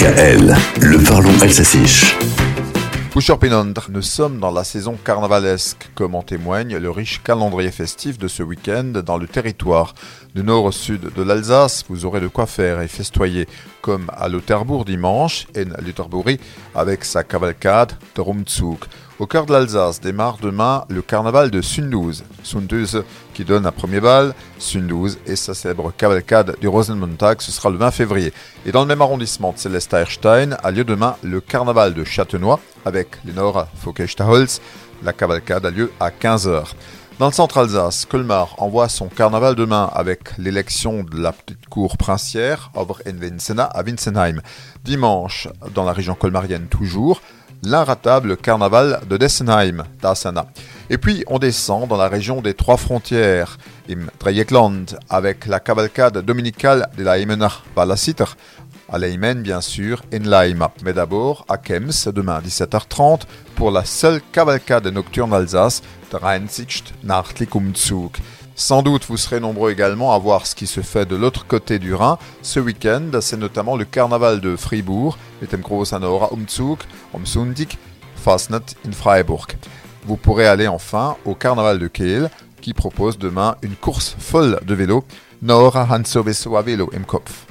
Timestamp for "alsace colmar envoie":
37.58-38.88